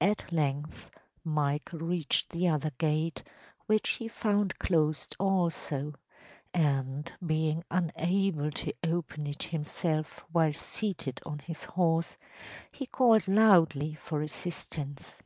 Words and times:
At 0.00 0.30
length 0.30 0.88
Michael 1.24 1.80
reached 1.80 2.30
the 2.30 2.46
other 2.46 2.70
gate, 2.78 3.24
which 3.66 3.88
he 3.88 4.06
found 4.06 4.56
closed 4.60 5.16
also, 5.18 5.94
and, 6.54 7.10
being 7.26 7.64
unable 7.72 8.52
to 8.52 8.72
open 8.84 9.26
it 9.26 9.42
himself 9.42 10.24
while 10.30 10.52
seated 10.52 11.18
on 11.26 11.40
his 11.40 11.64
horse, 11.64 12.16
he 12.70 12.86
called 12.86 13.26
loudly 13.26 13.94
for 13.94 14.22
assistance. 14.22 15.18